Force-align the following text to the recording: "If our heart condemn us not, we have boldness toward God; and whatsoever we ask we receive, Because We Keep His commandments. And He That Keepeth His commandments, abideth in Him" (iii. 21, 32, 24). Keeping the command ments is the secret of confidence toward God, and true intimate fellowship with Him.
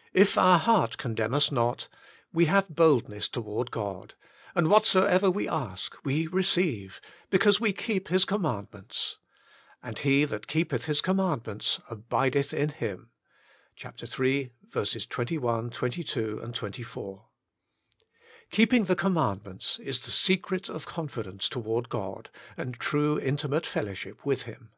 "If 0.24 0.38
our 0.38 0.58
heart 0.58 0.96
condemn 0.96 1.34
us 1.34 1.52
not, 1.52 1.88
we 2.32 2.46
have 2.46 2.70
boldness 2.70 3.28
toward 3.28 3.70
God; 3.70 4.14
and 4.54 4.70
whatsoever 4.70 5.30
we 5.30 5.46
ask 5.46 5.96
we 6.02 6.26
receive, 6.28 6.98
Because 7.28 7.60
We 7.60 7.74
Keep 7.74 8.08
His 8.08 8.24
commandments. 8.24 9.18
And 9.82 9.98
He 9.98 10.24
That 10.24 10.46
Keepeth 10.46 10.86
His 10.86 11.02
commandments, 11.02 11.78
abideth 11.90 12.54
in 12.54 12.70
Him" 12.70 13.10
(iii. 13.84 14.48
21, 14.86 15.68
32, 15.70 16.52
24). 16.54 17.24
Keeping 18.48 18.84
the 18.86 18.96
command 18.96 19.44
ments 19.44 19.78
is 19.80 20.00
the 20.06 20.10
secret 20.10 20.70
of 20.70 20.86
confidence 20.86 21.50
toward 21.50 21.90
God, 21.90 22.30
and 22.56 22.76
true 22.80 23.20
intimate 23.20 23.66
fellowship 23.66 24.24
with 24.24 24.44
Him. 24.44 24.70